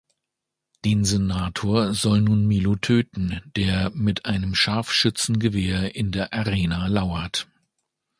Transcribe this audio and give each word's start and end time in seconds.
Den 0.83 1.05
Senator 1.05 1.93
soll 1.93 2.21
nun 2.21 2.47
Milo 2.47 2.75
töten, 2.75 3.39
der 3.55 3.91
mit 3.91 4.25
einem 4.25 4.55
Scharfschützengewehr 4.55 5.93
in 5.95 6.11
der 6.11 6.33
Arena 6.33 6.87
lauert. 6.87 7.47